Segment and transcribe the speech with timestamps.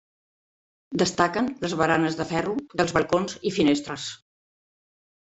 [1.01, 4.07] Destaquen les baranes de ferro dels balcons i finestres.